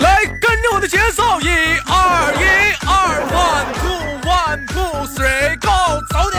[0.00, 1.48] 来，跟着我的节奏，一
[1.88, 2.44] 二一
[2.84, 3.88] 二，one two
[4.28, 5.72] one two three go，
[6.12, 6.36] 走你！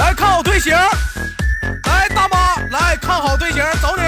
[0.00, 0.72] 来看好队形，
[1.84, 4.02] 来大妈，来看好队形，走你！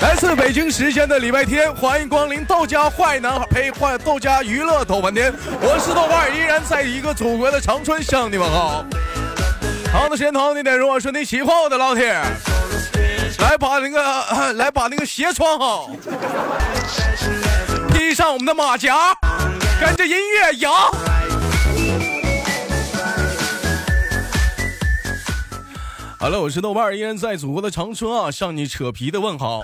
[0.00, 5.30] 来自北京时间的礼拜天，欢迎光临豆家坏男孩呸坏豆家娱乐豆半天，
[5.60, 8.86] 我是豆瓣，依然在一个祖国的长春向你们好。
[9.94, 12.20] 好的时间同样地点，如果说你喜欢我的老铁，
[13.38, 15.88] 来把那个 来把那个鞋穿好，
[17.92, 19.16] 披上我们的马甲，
[19.80, 20.90] 跟着音乐摇。
[26.18, 29.62] 好了，我是豆瓣，依然在祖国的长春啊，向你扯皮的问好。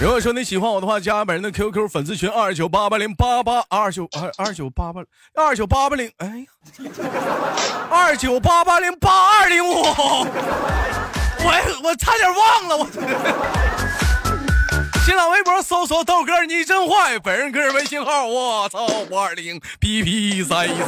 [0.00, 5.02] 如果说你喜欢我的话，加本人的 QQ 粉丝群二九八八零八八二九二二九八八
[5.34, 6.46] 二九八八零，哎呀，
[7.90, 9.74] 二九八八零八二零五，
[11.44, 11.52] 我
[11.84, 12.86] 我差点忘了我。
[15.04, 20.84] 新浪微博搜索豆哥你真坏，本人个人微信号我操五二零 B P 三一四。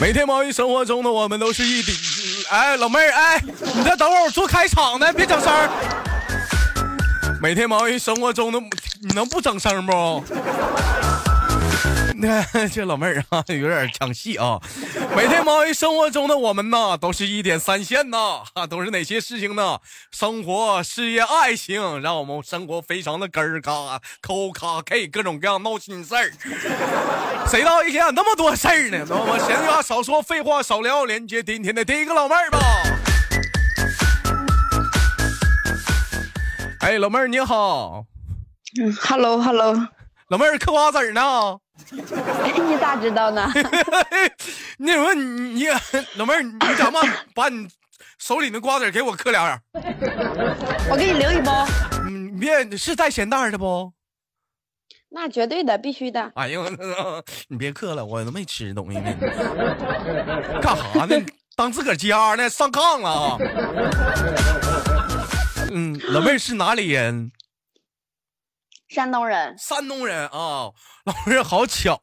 [0.00, 1.94] 每天忙于生活中的我们都是一顶，
[2.50, 3.42] 哎，老妹儿，哎，
[3.74, 5.68] 你再等会儿，我做开场呢，别整声儿。
[7.40, 8.60] 每天忙于生活中的，
[9.00, 10.24] 你能不整声不？
[12.22, 14.60] 那 这老妹儿啊， 有点抢戏啊。
[15.16, 19.78] 每天忙于生活中的我们呢，都是一点三线呐，都是哪些事情呢？
[20.10, 26.30] 生活、事业、爱情，让我们生活非常的根儿嘎抠卡 K，各种各样闹心事儿。
[27.48, 29.04] 谁道一天有那么多事儿呢？
[29.08, 32.58] 那么闲话少说，废话少聊，连接今天的第一个老妹儿吧。
[36.80, 38.04] 哎，老妹儿你好，
[38.78, 39.88] 嗯，Hello Hello，
[40.28, 41.58] 老妹儿嗑瓜子儿呢？
[42.68, 43.50] 你咋知道呢？
[44.78, 45.66] 那什么，你你
[46.16, 46.98] 老妹儿，你敢不
[47.34, 47.68] 把你
[48.18, 49.60] 手里的瓜子给我嗑两样？
[50.90, 51.66] 我给你留一包。
[52.06, 53.92] 嗯，别是带咸蛋的不？
[55.12, 56.30] 那绝对的，必须的。
[56.36, 56.64] 哎呦，
[57.48, 59.12] 你别嗑了，我都没吃东西呢。
[60.62, 61.16] 干啥呢？
[61.56, 62.48] 当自个儿家呢？
[62.48, 63.36] 上炕了啊？
[65.72, 67.32] 嗯，老妹儿是哪里人？
[68.90, 69.56] 山东人。
[69.58, 70.70] 山东人啊，
[71.06, 71.98] 老师好巧，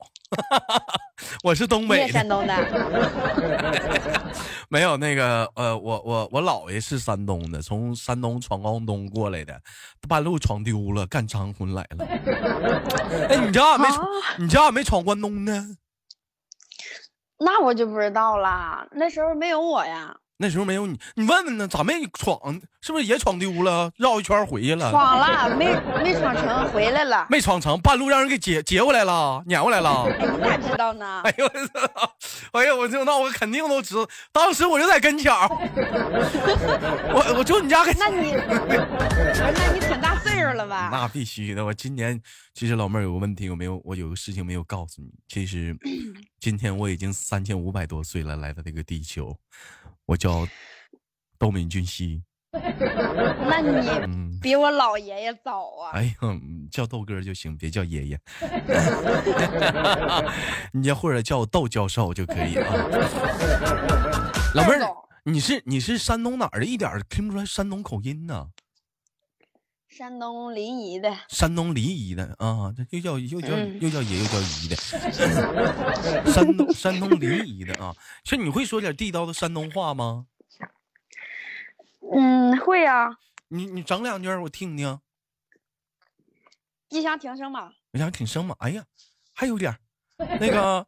[1.43, 2.13] 我是东北的。
[2.13, 2.55] 山东的？
[4.69, 9.59] 没有那个呃，我我我姥爷是山东的，从山东闯关东过来的，
[10.07, 12.05] 半路闯丢了，干长婚来了。
[13.29, 14.07] 哎，你家咋没闯？
[14.39, 15.77] 你家咋没闯关东呢？
[17.39, 20.15] 那我就不知道啦，那时候没有我呀。
[20.39, 21.67] 那时候没有你，你问问呢？
[21.67, 22.61] 咋没闯？
[22.81, 23.91] 是不是也闯丢了？
[23.97, 24.91] 绕一圈回去了？
[24.91, 27.25] 闯了，没没闯成，回来了。
[27.29, 30.03] 没闯成，半路让人给劫劫回来了，撵回来了。
[30.03, 31.21] 哎，你咋知道呢？
[31.23, 32.13] 哎呦我操！
[32.51, 35.47] 哎呀，我就那我肯定都知道，当时我就在跟前儿。
[37.13, 37.95] 我我就你家跟。
[37.97, 40.89] 那你，那你挺大岁数了吧？
[40.91, 41.65] 那必须的。
[41.65, 42.21] 我今年
[42.53, 45.09] 其实老妹儿有个问题，我没有，我有个事情没有告诉你。
[45.27, 45.75] 其实
[46.39, 49.35] 今天我已经三千五百多岁了，来到这个地球。
[50.07, 50.47] 我叫
[51.37, 55.91] 窦敏俊熙， 那你比我老爷爷早啊！
[55.93, 56.13] 哎呀，
[56.71, 58.19] 叫豆哥就行，别叫爷爷，
[60.71, 62.73] 你或者叫我窦教授就可以啊。
[64.55, 64.87] 老妹儿，
[65.25, 66.65] 你是你是山东哪儿的？
[66.65, 68.47] 一点听不出来山东口音呢。
[69.97, 71.17] 山东临沂的。
[71.27, 74.75] 山东临沂的啊，这又叫又叫又叫爷又叫姨的。
[76.31, 80.27] 山东山东临沂的啊，这你会说点地道的山东话吗？
[82.13, 83.17] 嗯，会啊。
[83.47, 84.99] 你你整两句我听听。
[86.89, 87.73] 吉祥挺生嘛。
[87.91, 88.55] 吉祥挺生嘛。
[88.59, 88.85] 哎呀，
[89.33, 89.79] 还有点
[90.17, 90.85] 那个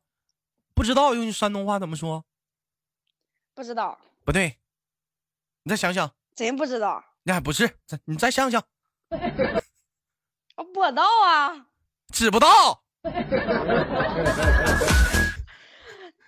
[0.75, 2.24] 不知道用山东话怎么说？
[3.56, 4.00] 不知道。
[4.24, 4.59] 不对，
[5.64, 6.14] 你再想想。
[6.36, 7.03] 真不知道。
[7.24, 8.64] 那还不是，你再想想。
[10.56, 11.66] 我不知道啊，
[12.14, 12.84] 知不道，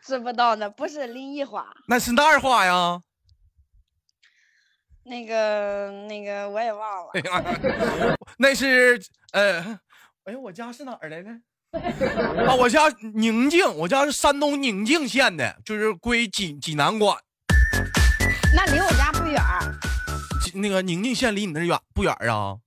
[0.04, 0.70] 知不道呢？
[0.70, 3.02] 不是临沂话，那是哪儿话呀？
[5.04, 7.12] 那个那个我也忘了。
[8.38, 9.02] 那是
[9.34, 9.60] 呃，
[10.24, 11.30] 哎呦，我家是哪儿来的？
[12.48, 17.18] 啊，我家宁静，我家是山东宁静县的，就是归济济南管。
[18.56, 19.42] 那离我家不远。
[20.54, 22.58] 那个宁静县离你那远不远啊？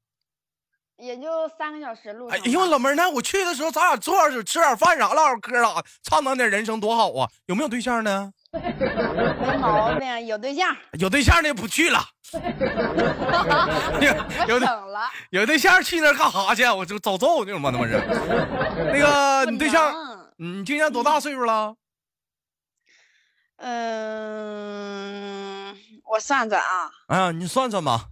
[0.96, 2.28] 也就三个小时路。
[2.28, 7.28] 哎呦，老妹儿，那我去的时候，咱俩坐着吃点饭啥，唠唠嗑啥，畅谈点人生多好啊！
[7.46, 8.32] 有没有对象呢？
[8.52, 10.74] 没毛病，有对象。
[10.92, 12.00] 有对象的不去了。
[14.48, 15.10] 有整了。
[15.30, 16.64] 有对象去那干啥去？
[16.64, 17.70] 我就遭揍去吗？
[17.72, 17.98] 那不是。
[18.92, 19.92] 那个你对象，
[20.36, 21.74] 你今年多大岁数了？
[23.56, 28.06] 嗯，我算算啊，哎呀，你算算吧。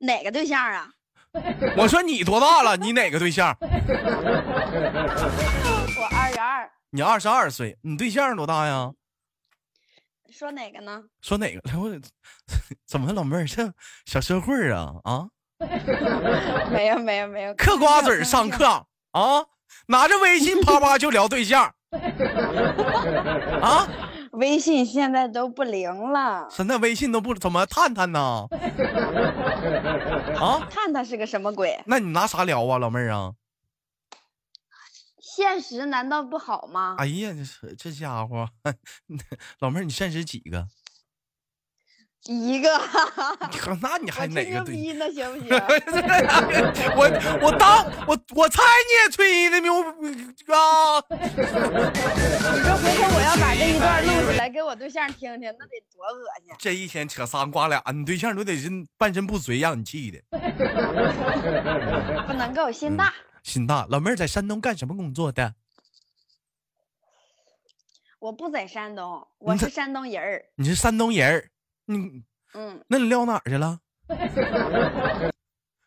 [0.00, 0.90] 哪个对象啊？
[1.76, 2.76] 我说你多大了？
[2.76, 3.56] 你哪个对象？
[3.60, 3.64] 我
[6.12, 6.70] 二十二。
[6.90, 8.90] 你二十二岁，你对象多大呀？
[10.32, 11.02] 说哪个呢？
[11.20, 11.60] 说哪个？
[11.78, 11.90] 我
[12.86, 13.72] 怎么老妹儿这
[14.06, 15.28] 小社会啊啊？
[16.72, 18.64] 没有没有没有，嗑瓜子上课
[19.12, 19.44] 啊，
[19.86, 21.72] 拿着微信啪啪就聊对象
[23.60, 23.86] 啊。
[24.32, 28.46] 微信现在都不灵了，现在微信都不怎么探探呢？
[30.40, 31.82] 啊，探探是个什么鬼？
[31.86, 33.32] 那你拿啥聊啊，老妹儿啊？
[35.20, 36.96] 现实难道不好吗？
[36.98, 37.30] 哎呀，
[37.60, 38.48] 这这家伙，
[39.60, 40.66] 老妹儿，你现实几个？
[42.26, 42.68] 一个，
[43.80, 44.92] 那你还哪个对？
[44.92, 45.10] 呢？
[45.10, 45.48] 行不行？
[46.94, 47.08] 我
[47.40, 49.94] 我当我我猜你也吹的牛啊！
[50.00, 50.12] 你
[50.44, 51.00] 说
[52.76, 56.54] 回头我要把这一段录下来给我对象听听，那得多恶心！
[56.58, 58.68] 这一天扯仨瓜俩，你对象都得是
[58.98, 60.20] 半身不遂，让你气的。
[62.26, 63.14] 不能够，心大。
[63.42, 65.54] 心大，老妹儿在山东干什么工作的？
[68.18, 70.44] 我不在山东，我是山东人儿。
[70.56, 71.48] 你是山东人儿。
[71.92, 72.22] 嗯
[72.54, 73.80] 嗯，那你撂哪儿去了？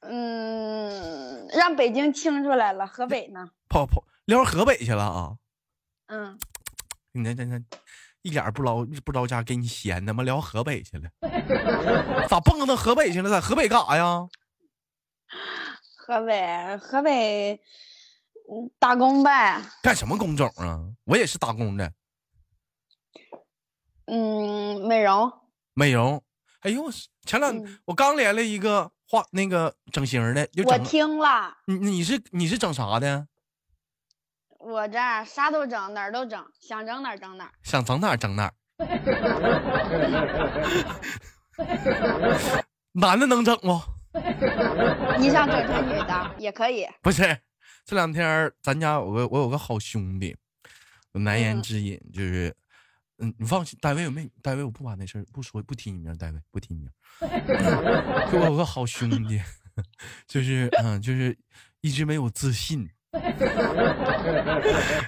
[0.01, 3.49] 嗯，让北京清出来了，河北呢？
[3.69, 5.37] 跑跑撂河北去了啊？
[6.07, 6.37] 嗯，
[7.13, 7.57] 你那那那
[8.21, 10.23] 一点不着不着家，给你闲的吗？
[10.23, 11.09] 聊河北去了？
[12.27, 13.29] 咋蹦到河北去了？
[13.29, 14.27] 在河北干啥呀？
[15.97, 17.61] 河北，河北，
[18.77, 19.61] 打工呗。
[19.81, 20.83] 干什么工种啊？
[21.05, 21.93] 我也是打工的。
[24.07, 25.31] 嗯，美容。
[25.73, 26.23] 美容，
[26.61, 26.85] 哎呦，
[27.25, 27.53] 前两
[27.85, 31.57] 我刚连了一个画那个整形的，我听了。
[31.65, 33.27] 你你是你是整啥的？
[34.59, 38.53] 我这啥都整，哪儿都整，想整哪儿整哪儿，想整哪儿整哪儿。
[42.93, 43.81] 男的能整不？
[45.19, 46.87] 你想整成女的也可以。
[47.01, 47.39] 不是，
[47.83, 50.37] 这两天咱家有个我有个好兄弟，
[51.13, 52.55] 难言之隐就是。
[53.23, 56.89] 嗯，你放心，戴维我没戴维，我不把那事儿不说，不提你名，戴维不提你名。
[58.29, 59.41] 就我有个好兄弟，
[60.27, 61.37] 就是嗯，就是
[61.79, 62.89] 一直没有自信。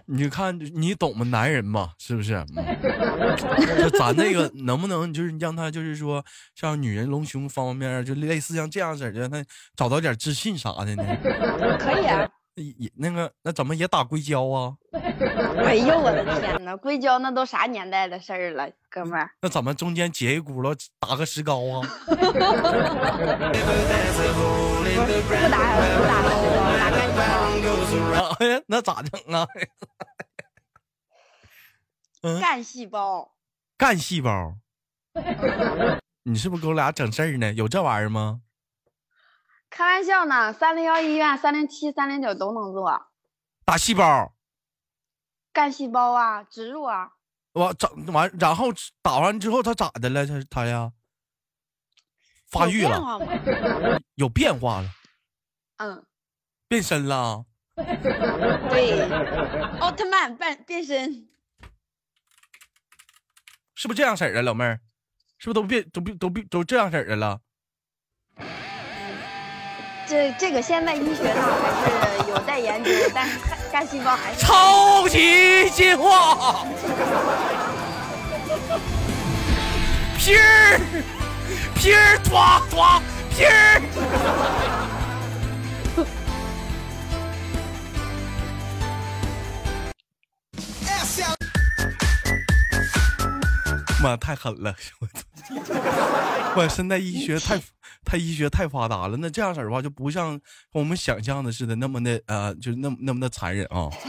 [0.05, 1.25] 你看，你懂吗？
[1.25, 2.33] 男人嘛，是不是？
[3.79, 6.23] 就咱那个能不能就是让他就是说
[6.53, 9.43] 像女人隆胸方面，就类似像这样式的，他
[9.75, 11.03] 找到点自信啥的呢？
[11.79, 12.29] 可以啊。
[12.55, 14.75] 也那个那怎么也打硅胶啊？
[15.65, 19.29] 哎呦我的天哪，硅胶那都啥年代的事儿了，哥们儿。
[19.41, 21.81] 那怎么中间截一轱辘打个石膏啊？
[22.07, 22.15] 不
[25.51, 28.35] 打不打石膏，打干细胞。
[28.39, 29.47] 哎呀，那咋整啊？
[32.41, 33.31] 干细胞。
[33.77, 34.55] 干细胞。
[36.23, 37.53] 你是不是给我俩整事儿呢？
[37.53, 38.41] 有这玩意儿吗？
[39.75, 43.07] 开玩笑呢，三零幺医院、三零七、三零九都能做，
[43.65, 44.33] 打细胞、
[45.51, 47.11] 干细胞啊，植入啊。
[47.51, 48.67] 我整完，然后
[49.01, 50.25] 打完之后他咋的了？
[50.25, 50.93] 他他呀，
[52.49, 53.19] 发育了，
[54.15, 54.89] 有变化了。
[55.75, 56.05] 嗯，
[56.69, 57.43] 变身了。
[57.75, 59.01] 对，
[59.81, 61.27] 奥特曼变变身，
[63.73, 64.79] 是不是这样式儿的，老妹儿？
[65.37, 67.41] 是不是都变都变都变都这样式儿的了？
[70.07, 73.39] 这这个现在医学上还是有待研究，但是
[73.71, 76.63] 干细胞还是超级进化，
[80.17, 80.79] 皮儿
[81.75, 83.01] 皮儿抓抓
[83.35, 83.81] 皮儿，
[94.03, 94.75] 妈太狠了，
[96.55, 97.59] 我现在医学太。
[98.05, 100.39] 他医学太发达了，那这样式儿的话就不像
[100.71, 103.89] 我们想象的似的那么的呃，就是那么那么的残忍啊。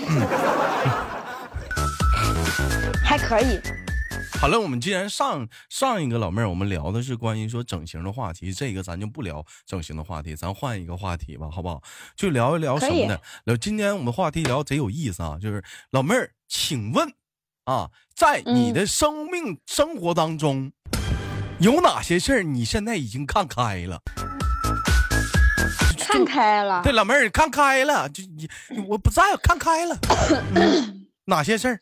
[3.03, 3.59] 还可以。
[4.41, 11.83] 好了，我们既然上上一个老妹儿，我们聊的是关于说整形的话题，这个咱就不聊整形的话题，咱换一个话题吧，好不好？
[12.15, 13.19] 就聊一聊什么呢？
[13.45, 17.11] 聊今天我们话题聊贼有意思啊，就是老妹儿，请问
[17.65, 20.71] 啊，在你的生命生活当中。
[21.59, 24.01] 有哪些事儿你现在已经看开了？
[25.99, 26.83] 看开了。
[26.83, 28.49] 对，老妹儿看开了，就你
[28.87, 29.97] 我不在，看开了。
[31.25, 31.81] 哪些事儿？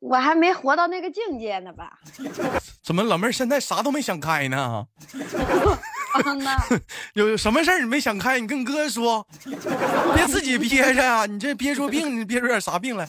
[0.00, 1.98] 我还没活到那个境界呢吧？
[2.82, 4.86] 怎么老妹儿现在啥都没想开呢？
[7.14, 9.26] 有什么事儿你没想开，你跟哥说，
[10.14, 11.26] 别自己憋着啊！
[11.26, 13.06] 你这憋出病，你憋出点啥病来？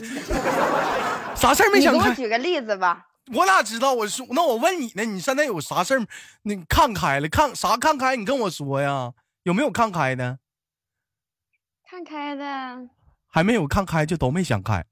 [1.36, 2.16] 啥事儿没想开给我？
[2.16, 3.08] 举个例子吧。
[3.32, 3.94] 我哪知道？
[3.94, 5.06] 我说，那我问你呢？
[5.06, 6.06] 你现在有啥事儿？
[6.44, 7.28] 你看开了？
[7.30, 8.16] 看啥看开？
[8.16, 9.14] 你跟我说呀？
[9.44, 10.40] 有没有看开的？
[11.90, 12.90] 看开的。
[13.28, 14.86] 还没有看开，就都没想开。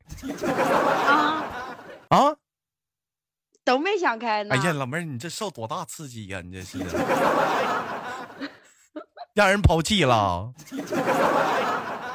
[1.08, 1.46] 啊
[2.10, 2.36] 啊！
[3.64, 4.56] 都没想开呢。
[4.56, 6.42] 哎呀，老妹儿，你这受多大刺激呀？
[6.42, 6.80] 你这是
[9.36, 10.54] 让人抛弃了？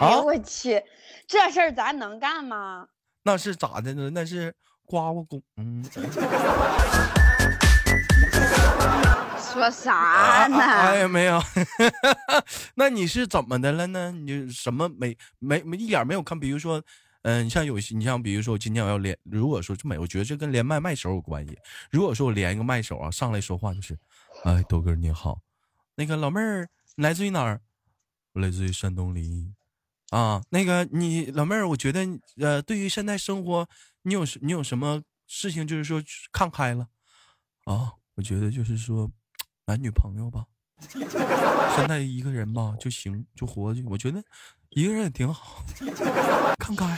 [0.01, 0.83] 哎呦我去，
[1.27, 2.89] 这事儿咱能干吗？
[3.23, 4.11] 那是咋的呢？
[4.11, 4.55] 那是
[4.87, 5.43] 刮刮工。
[5.57, 5.85] 嗯。
[9.53, 10.59] 说啥呢？
[10.59, 11.43] 哎呀，没有。
[12.77, 14.13] 那你是怎么的了呢？
[14.13, 16.39] 你什么没没没一点没有看？
[16.39, 16.83] 比如说。
[17.23, 21.59] 嗯，你像有些，你像比如说，今天我要连，如果说这么，我觉得这跟连麦麦手有关系。
[21.91, 23.99] 如果说我连一个麦手啊，上来说话就是，
[24.45, 25.41] 哎，豆哥你好，
[25.97, 27.61] 那个老妹儿，来自于哪儿？
[28.35, 30.17] 我来自于山东临沂。
[30.17, 32.07] 啊，那个你老妹儿，我觉得
[32.39, 33.69] 呃，对于现在生活，
[34.07, 36.87] 你有你有什么事情就是说看开了？
[37.65, 39.11] 啊，我觉得就是说，
[39.67, 40.47] 男女朋友吧，
[41.75, 43.83] 现在一个人吧就行，就活着。
[43.87, 44.23] 我觉得。
[44.71, 45.65] 一个人也挺好，
[46.59, 46.97] 看开了。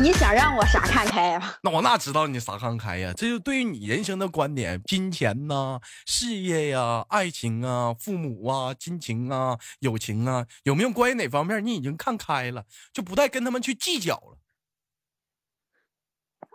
[0.00, 1.54] 你想让我啥看开呀？
[1.62, 3.12] 那我哪知道你啥看开呀？
[3.16, 14.38] 这就对于你人生的观点，金钱呐、事业呀、爱情啊、父母啊、亲情啊、友情啊，有没有关于哪方面你已经看开了，就不再跟他们去计较了？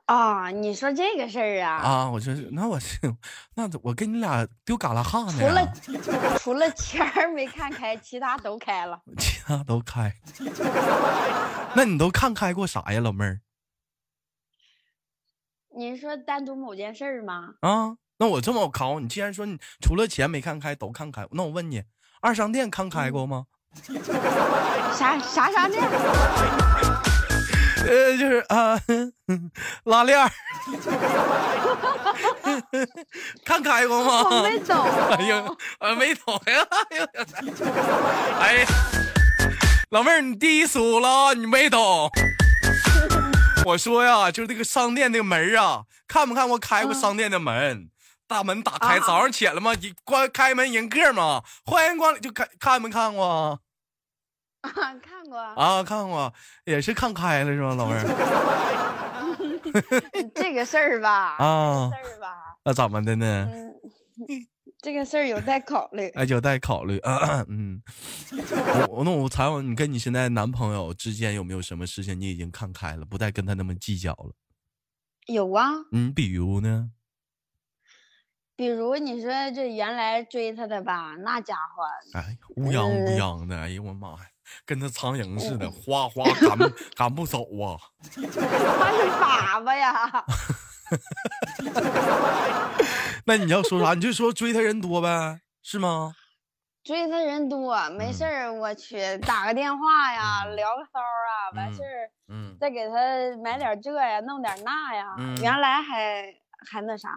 [0.08, 1.76] 啊，你说这个事儿啊？
[1.84, 2.98] 啊，我说那我是
[3.56, 5.34] 那我跟你俩丢嘎拉哈呢。
[5.38, 5.74] 除了
[6.40, 9.02] 除了钱儿没看开，其他都开了。
[9.18, 10.14] 其他都开。
[11.76, 13.42] 那你都看开过啥呀，老妹儿？
[15.76, 17.56] 你说单独某件事儿吗？
[17.60, 21.84] 啊，那我这么考你，既然说你除了钱没看开，都看开，那我问你，
[22.22, 23.48] 二商店看开过吗？
[24.96, 25.84] 啥啥商店？
[27.86, 28.80] 呃，就是啊，
[29.86, 30.30] 拉链儿，
[33.46, 34.24] 看开过吗？
[34.30, 34.78] 我没懂。
[35.12, 35.44] 哎呀，
[35.80, 36.68] 啊，没懂呀！
[38.40, 38.68] 哎呀，
[39.92, 42.10] 老妹儿，你第一输了，你没懂。
[43.66, 47.90] 我说呀，就是这个商店那个门啊，看没看过开过商店的门？
[48.28, 53.60] 大门打开，早上起来嘛，一关开门迎客嘛，欢迎光临，就看看没看过？
[55.02, 56.34] 看过啊，看过，
[56.66, 58.04] 也是看开了是吧，老妹儿？
[60.34, 63.48] 这个事儿吧，啊，事儿吧，那怎么的呢？
[64.80, 67.00] 这个事儿有待考虑，哎，有待考虑。
[67.48, 67.82] 嗯，
[68.90, 74.32] 我那我采访你，跟你现在男朋友之间有没有什么事情你已经看开了，不再跟他那么计较了？
[75.26, 75.72] 有啊。
[75.92, 76.92] 嗯，比如呢？
[78.56, 81.84] 比如你说这原来追他的吧，那家伙，
[82.18, 84.20] 哎，乌泱乌泱的，哎呦我妈呀！
[84.66, 86.58] 跟那苍蝇似的，哗哗赶
[86.96, 87.78] 赶不走啊！
[88.16, 88.28] 他是
[89.10, 90.26] 粑粑呀。
[93.26, 93.94] 那你要说啥？
[93.94, 96.16] 你就说追他人多呗，是吗？
[96.84, 102.94] 追他人多，没事儿，我去打个电话呀，聊个骚啊，完事儿，嗯，再给他
[103.44, 105.14] 买点这呀，弄点那呀。
[105.42, 106.34] 原来还。
[106.66, 107.10] 还那啥，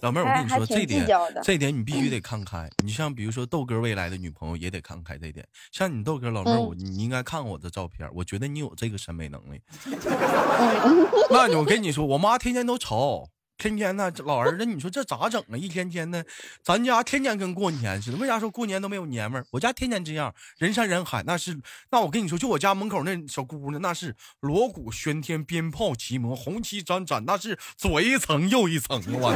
[0.00, 1.06] 老妹儿，我跟你说，这点
[1.42, 2.70] 这点你必须得看开。
[2.84, 5.46] 你像比如说豆哥未来的女朋友也得看开这点。
[5.72, 9.60] 像你豆哥老妹儿，我你应该看过我的照片，我觉得你有这个审美能力。
[11.30, 13.28] 那我跟你说，我妈天天都吵。
[13.56, 15.56] 天天呢，老儿子，你说这咋整啊？
[15.56, 16.24] 一天天的，
[16.62, 18.16] 咱家天天跟过年似的。
[18.18, 19.46] 为啥说过年都没有年味儿？
[19.52, 29.32] 我家天天这样，人山人海，那是那我跟你说，就我家门口那小姑娘，那是锣鼓喧天，鞭炮齐鸣，红旗展展，那是左一层右一层啊！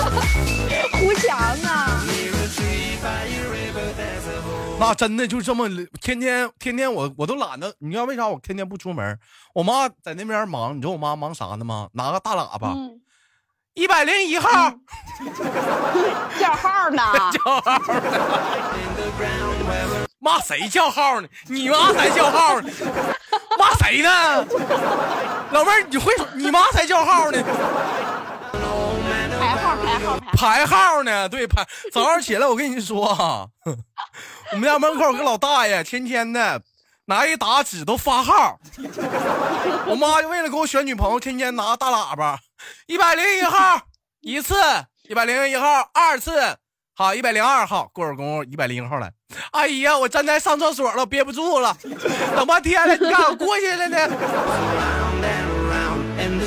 [0.92, 2.04] 胡强啊！
[4.80, 5.68] 那真的就这么
[6.00, 9.18] 天天天天我我都懒得，你知道为啥我天天不出门？
[9.52, 11.90] 我妈在那边忙，你知道我妈忙啥呢吗？
[11.92, 12.74] 拿个大喇叭，
[13.74, 14.48] 一百零一号，
[16.40, 17.02] 叫号呢？
[17.44, 17.78] 叫号
[20.18, 21.28] 骂谁叫号呢？
[21.46, 22.70] 你妈才叫号呢？
[23.58, 24.46] 骂谁呢？
[25.52, 27.38] 老妹儿，你会你妈才叫号呢？
[30.32, 31.28] 排号呢？
[31.30, 31.66] 对排。
[31.92, 33.46] 早上起来我跟你说啊。
[34.52, 36.60] 我们家门口有个老大爷，天天的
[37.04, 38.58] 拿一沓纸都发号。
[39.86, 42.38] 我妈就为了给我选女朋友，天天拿大喇叭，
[42.86, 43.80] 一百零一号
[44.20, 44.54] 一次，
[45.08, 46.56] 一百零一号二次，
[46.96, 47.88] 好，一百零二号。
[47.92, 49.12] 过会儿功夫，一百零一号来。
[49.52, 51.76] 哎呀，我站在上厕所了，憋不住了，
[52.34, 53.98] 等半天了，你咋过去了呢？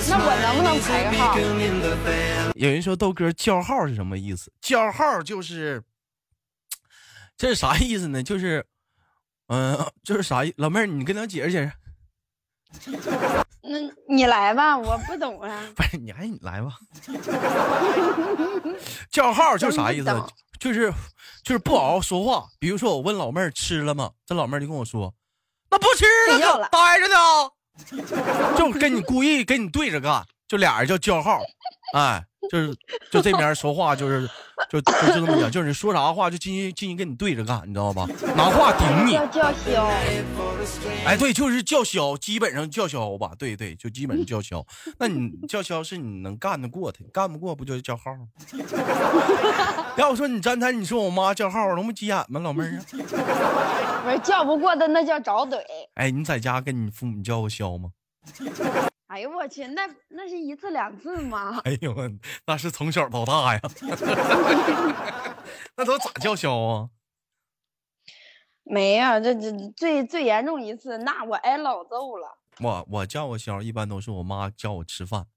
[0.10, 1.38] 那我能不能排个号？
[2.56, 4.52] 有人说豆哥叫号是什么意思？
[4.62, 5.84] 叫号就是，
[7.38, 8.22] 这是啥意思呢？
[8.22, 8.66] 就是，
[9.48, 10.54] 嗯，就是啥意？
[10.58, 11.72] 老妹儿，你跟他解释解释。
[13.62, 13.80] 那
[14.10, 15.64] 你来吧，我不懂啊。
[15.76, 16.78] 不是，你还你来吧。
[19.10, 20.24] 叫号就是啥意思？
[20.60, 20.94] 就是
[21.44, 22.46] 就是不好好说话。
[22.60, 24.12] 比如说我问老妹儿吃了吗？
[24.26, 25.14] 这老妹儿就跟我说，
[25.72, 26.06] 那不吃
[26.38, 27.16] 了，待着呢。
[28.58, 31.42] 就跟你故意跟你对着干，就俩人叫叫号，
[31.96, 32.24] 哎。
[32.52, 32.76] 就是
[33.10, 34.30] 就这边说话，就是
[34.70, 38.08] 就就就这么讲，就是你说啥话就进去进去跟你对着干，你知道吧？
[38.36, 39.14] 拿话顶你。
[39.32, 39.88] 叫嚣。
[41.06, 43.32] 哎，对，就是叫嚣，基本上叫嚣吧。
[43.38, 44.66] 对对，就基本上叫嚣。
[44.98, 48.28] 那你叫嚣是你能干得过他，干不过不就是叫号吗？
[49.98, 54.02] 要我说你站台，你说我妈叫号，能不急眼吗，老妹儿啊？
[54.04, 55.58] 不是叫不过的，那叫找怼。
[55.96, 57.90] 哎，你在家跟你父母叫过嚣吗？
[59.14, 61.62] 哎呦我去，那那是一次两次吗？
[61.66, 61.96] 哎呦，
[62.48, 63.62] 那是从小到大呀。
[65.78, 66.90] 那都咋叫嚣啊？
[68.64, 72.40] 没呀，这这最最严重一次，那我挨老揍了。
[72.60, 75.28] 我我叫我嚣，一般都是我妈叫我吃饭。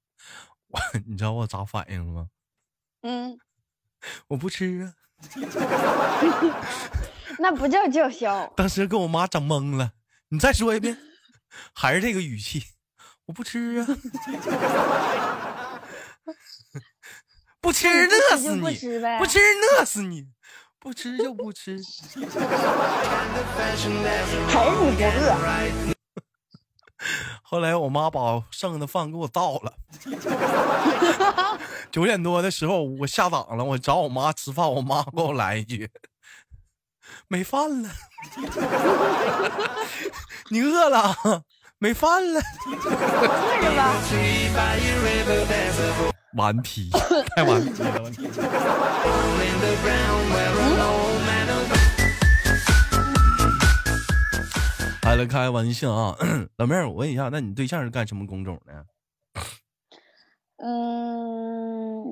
[0.69, 2.29] 我 你知道我咋反应吗？
[3.03, 3.37] 嗯，
[4.29, 4.95] 我不吃啊。
[7.37, 8.51] 那不叫叫嚣。
[8.55, 9.91] 当时给我妈整懵了。
[10.29, 10.97] 你再说一遍，
[11.75, 12.63] 还是这个语气。
[13.27, 13.85] 我不吃啊！
[17.61, 18.61] 不吃饿死你！
[19.19, 19.39] 不吃
[19.79, 20.27] 饿死你！
[20.79, 21.77] 不吃就不吃。
[23.57, 24.03] 还是你不
[25.03, 25.93] 饿？
[27.43, 29.73] 后来我妈把剩的饭给我倒了。
[31.91, 35.89] 九点多的时候我下岗了，我找我妈吃饭，我妈给我来一句
[37.27, 37.89] ：“没饭了。”
[40.49, 41.43] 你饿了？
[41.79, 43.93] 没饭了，饿着吧。
[46.33, 46.89] 顽皮，
[47.35, 48.11] 太顽皮了。
[55.01, 56.17] 开了开玩笑啊，
[56.57, 58.85] 老妹儿，我问一下，那你对象是干什么工种的？
[60.57, 62.03] 嗯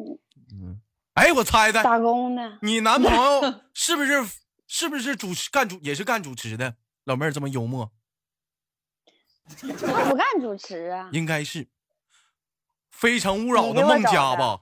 [0.54, 0.80] 嗯，
[1.16, 2.60] 哎，我猜猜，打工的。
[2.62, 4.24] 你男朋友 是不是
[4.68, 6.76] 是不是主持干主也是干主持的？
[7.06, 7.92] 老妹儿这么幽默。
[9.48, 11.66] 他不干主持啊，应该是
[12.92, 14.62] 《非诚勿扰》的孟佳吧？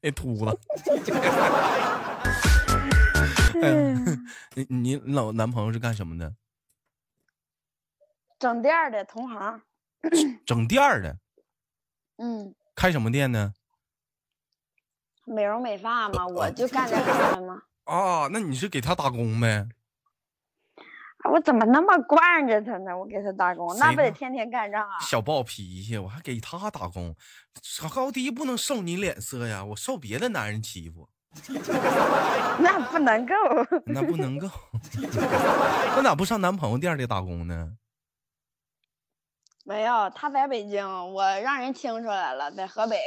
[0.00, 0.58] 那 秃子。
[4.54, 6.34] 你你老男朋友是干什么的？
[8.38, 9.62] 整店的同行。
[10.44, 11.18] 整店的。
[12.16, 12.54] 嗯。
[12.74, 13.54] 开什么店呢？
[15.24, 17.62] 美容美发嘛，我就干这行的嘛。
[17.84, 19.68] 啊，那你是给他打工呗？
[21.30, 22.96] 我怎么那么惯着他呢？
[22.96, 24.98] 我给他打工，那不得天天干仗啊？
[25.00, 27.14] 小暴脾气，我还给他打工，
[27.94, 29.64] 高低不能受你脸色呀！
[29.64, 31.08] 我受别的男人欺负，
[32.58, 33.34] 那不能够，
[33.86, 34.48] 那不能够，
[35.94, 37.76] 那咋不上男朋友店里打工呢？
[39.64, 42.98] 没有，他在北京，我让人清出来了，在河北，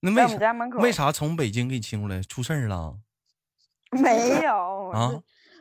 [0.00, 0.36] 那为啥？
[0.78, 2.20] 为啥从北京给你清出来？
[2.22, 2.98] 出事儿了？
[4.00, 5.12] 没 有啊，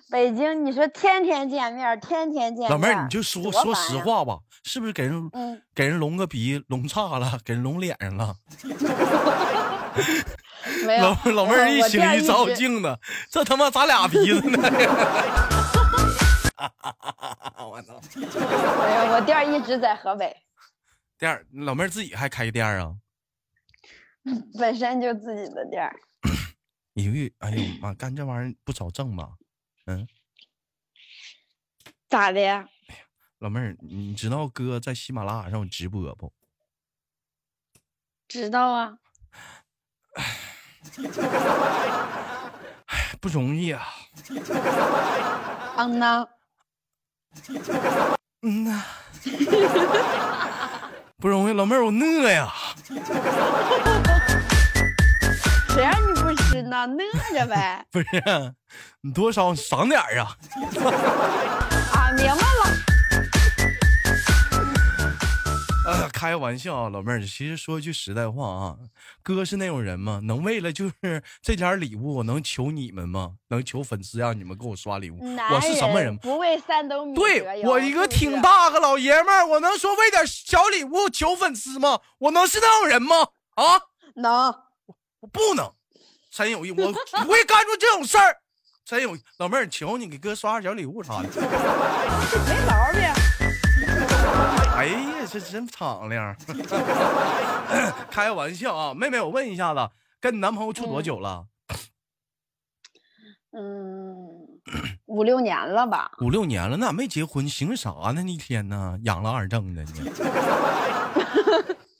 [0.10, 2.72] 北京，你说天天见面，天天见面。
[2.72, 5.30] 老妹儿，你就说说实话吧，是不是给人
[5.76, 8.34] 给人隆个鼻隆岔了，给人隆脸上了？
[10.86, 11.04] 没有。
[11.04, 12.98] 老老妹儿一醒一照镜子，
[13.30, 14.58] 这他妈咋俩鼻子呢？
[17.58, 18.00] 我操！
[18.16, 20.34] 没有，我店一直在河北。
[21.20, 22.94] 店老妹儿自己还开店啊？
[24.58, 25.92] 本身就自己的店。
[26.94, 29.30] 一个月，哎呦妈，干这玩意儿不少挣吧？
[29.86, 30.08] 嗯，
[32.10, 32.68] 咋的呀？
[33.40, 36.32] 老妹儿，你知道哥在喜马拉雅上有直播不？
[38.28, 38.98] 知道啊。
[40.16, 40.24] 哎，
[43.20, 43.88] 不容易啊。
[45.78, 46.28] 嗯呐。
[48.42, 48.84] 嗯呐。
[51.18, 52.52] 不容易，老妹儿，我饿呀。
[55.70, 56.08] 谁让你
[56.64, 56.88] 不吃呢？
[57.14, 57.86] 饿着呗。
[57.92, 58.08] 不是，
[59.02, 60.38] 你多少赏点儿啊？
[61.94, 62.42] 啊，明白了。
[65.84, 67.20] 啊，开玩笑啊，老妹儿。
[67.22, 68.78] 其实说句实在话啊，
[69.24, 70.22] 哥是那种人吗？
[70.24, 73.32] 能为了就是这点礼物，我能求你们吗？
[73.50, 75.18] 能求粉丝让你们给我刷礼物？
[75.52, 76.16] 我是什么人？
[76.20, 82.00] 不为三斗米对我一个挺大个老爷们儿，我能说为点小礼物求粉丝吗？
[82.20, 83.16] 我能是那种人吗？
[83.56, 83.64] 啊，
[84.16, 84.56] 能。
[85.22, 85.72] 我不能，
[86.32, 88.38] 真有意，我不会干出这种事儿。
[88.86, 91.30] 真有老妹儿，求你给哥刷点小礼物啥的。
[91.30, 93.02] 没毛病。
[94.76, 96.36] 哎呀，这真敞亮。
[98.10, 99.90] 开个玩笑啊，妹妹，我问一下子，
[100.20, 101.46] 跟你男朋友处多久了？
[103.54, 104.48] 嗯，
[105.08, 106.12] 五六年了吧。
[106.22, 107.48] 五六年了，那咋没结婚？
[107.48, 108.22] 行啥呢？
[108.24, 110.12] 一天呢，养了二正的呢？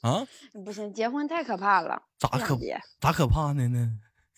[0.00, 0.26] 啊？
[0.64, 2.02] 不行，结婚太可怕了。
[2.18, 2.58] 咋可
[2.98, 3.92] 咋可怕呢呢？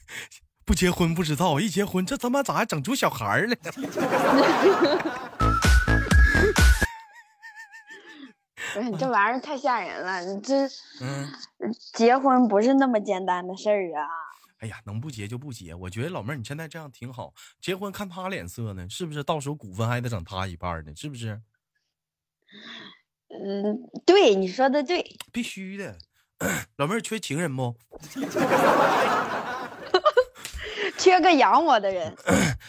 [0.65, 3.73] 不结婚不知道，一结婚这他妈咋还整出小孩儿来了？
[8.73, 10.67] 不是你这玩意儿太吓人了，你这
[11.01, 11.31] 嗯，
[11.93, 14.09] 结婚不是那么简单的事儿啊。
[14.59, 15.75] 哎呀，能不结就不结。
[15.75, 19.23] 我觉得老妹儿你现在这样挺好，结婚看他脸色呢，是不是？
[19.23, 21.41] 到时候股份还得整他一半呢，是不是？
[23.29, 25.99] 嗯，对，你说的对，必须的。
[26.77, 27.77] 老妹儿缺情人不？
[31.05, 32.17] 缺个养我的人。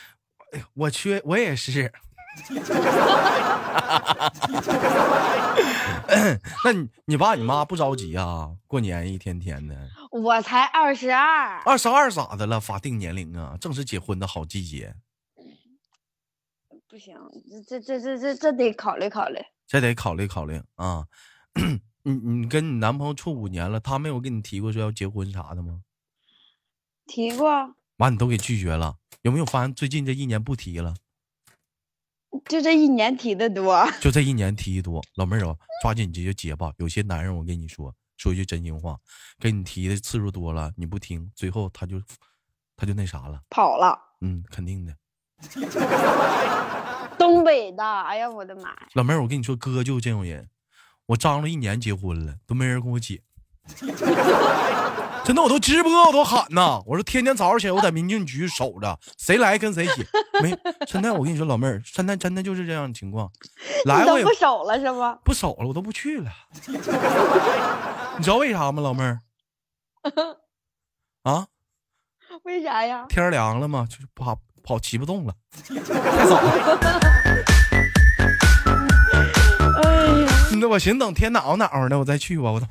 [0.76, 1.90] 我缺，我也是。
[6.66, 8.52] 那你你爸你妈不着急啊？
[8.68, 9.90] 过年一天天的。
[10.12, 11.62] 我才二十二。
[11.62, 12.60] 二十二咋的了？
[12.60, 14.94] 法定年龄啊，正是结婚的好季节。
[16.90, 17.16] 不行，
[17.66, 19.40] 这这这这这这得考虑考虑。
[19.66, 21.06] 这得考虑考虑啊。
[22.04, 25.80] 你你跟你男朋友处五年了，他没有跟你提过说要结婚啥的吗？
[27.08, 27.76] 提过。
[27.98, 28.96] 完你都给拒绝了？
[29.22, 30.94] 有没有发现最近这一年不提了？
[32.50, 36.74] 就这一年提的多，就这一年提的多，老妹儿啊，抓紧你就结吧。
[36.78, 39.00] 有些男人，我跟你说，说句真心话，
[39.40, 42.02] 跟你提的次数多了，你不听，最后他就
[42.76, 43.98] 他就那啥了，跑了。
[44.22, 44.96] 嗯，肯定的。
[47.18, 48.88] 东北的，哎呀，我的妈呀！
[48.94, 50.50] 老妹儿，我跟你说，哥就这种人，
[51.06, 53.22] 我张罗一年结婚了，都没人跟我结。
[55.26, 56.80] 真的，我都直播，我都喊呐！
[56.86, 60.06] 我说天天早上起来，我在民政局守着，谁来跟谁写。
[60.40, 60.56] 没，
[60.88, 63.32] 现在我跟你说，老妹儿，现在真的就是这样的情况。
[63.86, 65.18] 来，我不守了是吗？
[65.26, 66.32] 不守了，我都不去了。
[66.68, 69.20] 你知道为啥吗，老妹儿？
[71.24, 71.48] 啊？
[72.46, 73.06] 为啥呀？
[73.10, 73.88] 天凉了嘛？
[73.90, 75.34] 就是跑跑骑不动了，
[75.68, 76.80] 太早了。
[79.82, 79.82] 哎
[80.22, 80.30] 呀，
[80.62, 82.52] 那我寻等天暖和暖和的，我再去吧。
[82.52, 82.68] 我都。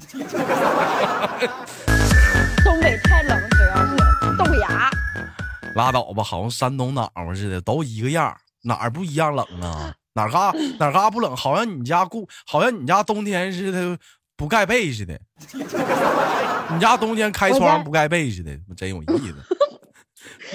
[5.74, 9.94] 拉倒吧，好像山东暖和似的，都一个样，哪儿不一样冷啊？
[10.14, 11.36] 哪嘎哪嘎不冷？
[11.36, 13.98] 好像你家过，好像你家冬天似的
[14.36, 15.18] 不盖被似的。
[16.72, 19.34] 你家冬天开窗不盖被似的，真有意思。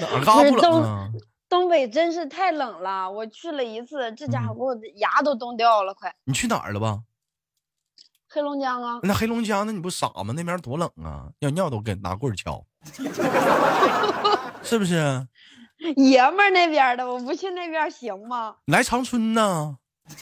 [0.00, 1.10] 哪嘎不冷啊？
[1.48, 6.14] 东北真是太冷了，我去了一次，这家伙给我的牙都冻掉了，快。
[6.24, 7.00] 你去哪儿了吧？
[8.32, 10.32] 黑龙江啊，那黑龙江，那你不傻吗？
[10.36, 12.64] 那边多冷啊，尿尿都跟拿棍敲，
[14.62, 15.26] 是不是？
[15.96, 18.54] 爷们儿那边的，我不去那边行吗？
[18.66, 19.78] 来长春呢，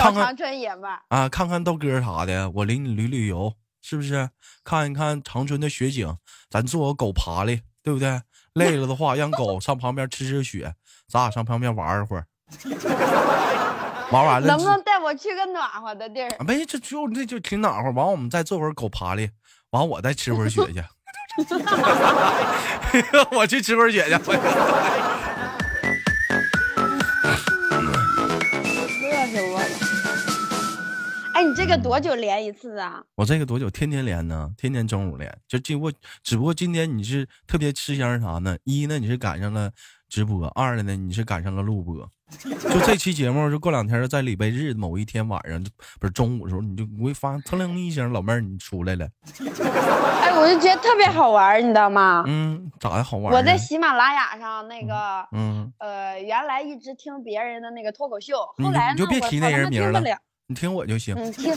[0.00, 4.30] 看看长春爷们儿啊，看看豆哥啥的，我领你旅旅游，是不是？
[4.64, 6.16] 看一看长春的雪景，
[6.50, 8.20] 咱坐个狗爬犁，对不对？
[8.54, 10.74] 累了的话，让狗上旁边吃吃雪，
[11.08, 12.26] 咱俩上旁边玩一会儿。
[14.12, 16.30] 玩完了，能不能带我去个暖和的地儿？
[16.42, 17.90] 没，这就这就挺暖和。
[17.90, 19.28] 完，我们再做会儿狗爬犁，
[19.68, 20.82] 完我再吃会儿雪去。
[23.36, 24.08] 我去吃会儿雪去。
[24.08, 24.18] 热
[29.26, 29.66] 死我了！
[31.34, 33.04] 哎，你这个多久连一次啊？
[33.16, 33.68] 我这个多久？
[33.68, 35.30] 天天连呢，天天中午连。
[35.46, 38.56] 就经过，只不过今天你是特别吃香啥呢？
[38.64, 39.72] 一呢，你是赶上了
[40.08, 42.10] 直播；二的呢，你是赶上了录播。
[42.38, 45.62] 就这期节目，就过两天在礼拜日某一天晚上，
[46.00, 49.06] 不是中午的时候，你就会发现蹭楞一声，老妹儿你出来了。
[50.20, 52.24] 哎，我就觉得特别好玩，你知道吗？
[52.26, 53.32] 嗯，咋的好玩？
[53.34, 60.02] 我在喜马拉雅上那个，嗯，呃，原来一直听别人的那个脱口秀，后来呢，你就别提那人名了，
[60.46, 61.14] 你听我就行。
[61.16, 61.54] 嗯，听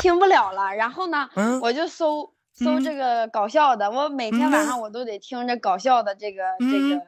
[0.00, 0.74] 听不了了。
[0.74, 1.28] 然后呢，
[1.60, 7.02] 我就搜搜这个搞笑的，我每天晚上我都得听着搞笑的这个这个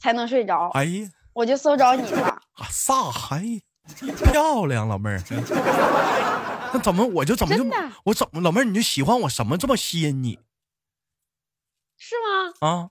[0.00, 0.70] 才能睡着。
[0.74, 1.08] 哎呀。
[1.36, 3.60] 我就搜着你了， 啊，撒嗨，
[4.32, 5.22] 漂亮老妹儿，
[6.72, 7.62] 那怎么我就怎么就
[8.04, 10.38] 我怎么老妹儿你就喜欢我什么这么吸引你？
[11.98, 12.54] 是吗？
[12.66, 12.88] 啊，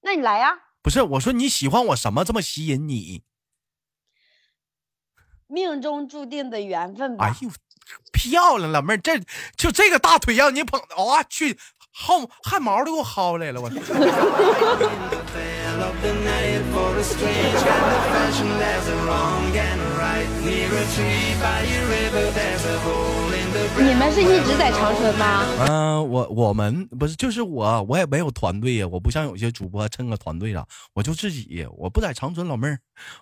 [0.00, 0.54] 那你来呀？
[0.80, 3.22] 不是，我说你喜欢我什么这么吸引你？
[5.46, 7.26] 命中注定的缘分吧。
[7.26, 7.50] 哎呦，
[8.10, 9.18] 漂亮老妹儿，这
[9.54, 11.58] 就这个大腿让你捧的，哇去，
[11.92, 13.68] 汗汗毛都给我薅来了，我。
[23.80, 25.44] 你们是一直在长春吗？
[25.66, 32.78] 嗯，我我们不是，就是我，我也没有团队呀，我不像有些主播撑个团队了，我就自己，我不在长春，老妹儿，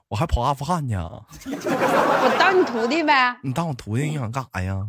[0.08, 1.08] 我还跑阿富汗呢。
[1.46, 3.38] 我当你徒弟呗？
[3.42, 4.86] 你当我徒弟，你想干啥呀？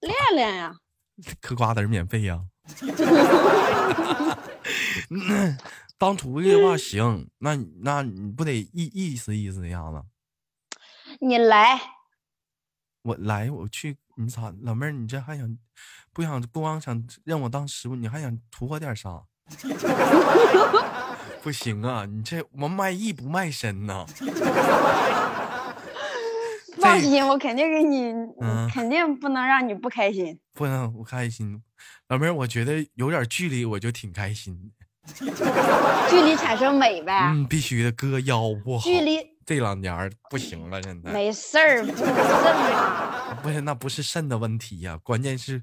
[0.00, 0.76] 练练呀。
[1.40, 2.38] 嗑瓜子免费呀。
[6.02, 10.02] 当徒弟的话行，那那你不得意意思意思一下子？
[11.20, 11.80] 你来。
[13.02, 15.56] 我来，我去，你咋，老妹儿，你这还想
[16.12, 19.22] 不想不光想让我当师傅，你还想图我点啥？
[21.40, 24.04] 不行啊，你这我卖艺不卖身呐。
[26.80, 28.12] 放心，我肯定给你，
[28.74, 30.36] 肯定不能让你不开心。
[30.52, 31.62] 不能不开心，
[32.08, 34.81] 老妹儿，我觉得有点距离我就挺开心的。
[36.10, 37.30] 距离产生美呗。
[37.32, 38.84] 嗯，必须的，哥腰不好。
[38.84, 39.18] 距离。
[39.44, 43.34] 这两年不行了，现在没事儿，不肾嘛？
[43.42, 45.60] 不是，那不是肾的问题呀，关键是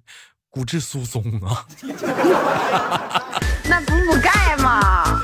[0.49, 1.65] 骨质疏松啊。
[3.69, 5.21] 那补补钙嘛。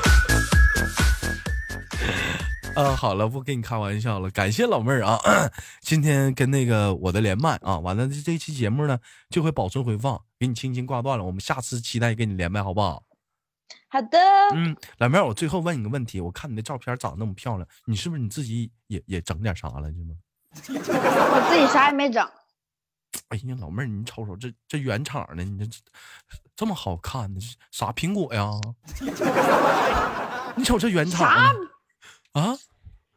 [2.76, 5.18] 呃，好了，不跟你开玩笑了，感谢老妹儿啊，
[5.82, 8.98] 今天跟那个我的连麦啊，完了这这期节目呢
[9.28, 13.02] 就会保存回放，给你轻轻挂断了，我们下次期待跟你连麦，好不好？
[13.88, 14.18] 好的，
[14.54, 20.14] 嗯，老妹儿，我最后问你个问题，我看你的照片长得那么漂亮，你是不是你自己也也整点啥了，是吗？
[20.56, 22.28] 我自己啥也没整。
[23.28, 25.80] 哎呀，老妹儿，你瞅瞅这这原厂的，你这
[26.56, 27.40] 这么好看呢？
[27.70, 28.50] 啥苹果呀？
[30.56, 31.28] 你瞅这原厂
[32.32, 32.56] 啊？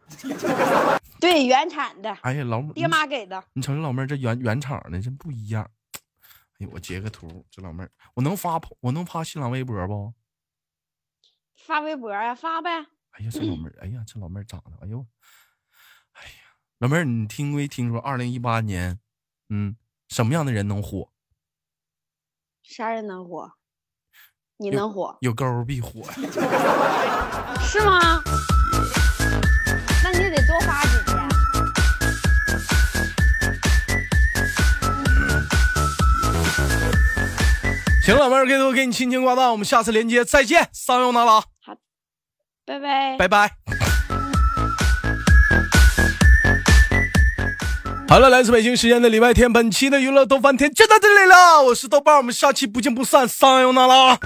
[1.19, 2.09] 对，原产的。
[2.21, 3.43] 哎呀，老爹妈给的。
[3.53, 5.67] 你瞅这老妹儿这原原厂的，真不一样。
[6.59, 10.13] 哎呦，我截个图，这老妹儿，我能发我能发新浪微博不？
[11.69, 12.71] 发微博呀，发呗。
[13.11, 15.05] 哎呀，这老妹儿，哎呀，这老妹儿长得，哎呦，
[16.13, 16.31] 哎呀，
[16.79, 18.99] 老妹儿，你听没听说二零一八年，
[19.49, 19.75] 嗯，
[20.07, 21.11] 什么样的人能火？
[22.63, 23.51] 啥人能火？
[24.57, 25.15] 你能火？
[25.21, 26.01] 有沟必火。
[27.61, 28.19] 是吗？
[30.03, 31.29] 那你得多发几天。
[38.01, 41.41] 行，老妹儿，给我给你轻轻挂断，我们下次连接再见，上用那了。
[41.41, 41.58] 好，
[42.69, 43.51] 拜拜，拜拜。
[48.07, 54.19] 好了，来自北京时间的礼拜天，本期的娱乐豆翻天就到这里了，我是豆瓣，我们下期不见不散，撒油那拉。